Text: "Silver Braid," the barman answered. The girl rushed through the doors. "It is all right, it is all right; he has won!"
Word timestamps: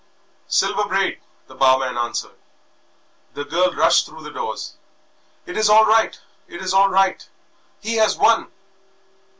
"Silver 0.47 0.85
Braid," 0.85 1.19
the 1.45 1.53
barman 1.53 1.95
answered. 1.95 2.33
The 3.35 3.45
girl 3.45 3.69
rushed 3.71 4.07
through 4.07 4.23
the 4.23 4.31
doors. 4.31 4.73
"It 5.45 5.55
is 5.55 5.69
all 5.69 5.85
right, 5.85 6.19
it 6.47 6.59
is 6.59 6.73
all 6.73 6.89
right; 6.89 7.29
he 7.81 7.97
has 7.97 8.17
won!" 8.17 8.51